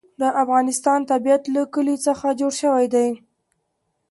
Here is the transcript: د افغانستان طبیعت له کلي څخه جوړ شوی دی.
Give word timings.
د 0.19 0.21
افغانستان 0.43 0.99
طبیعت 1.11 1.43
له 1.55 1.61
کلي 1.73 1.95
څخه 2.07 2.27
جوړ 2.39 2.51
شوی 2.61 2.85
دی. 2.93 3.07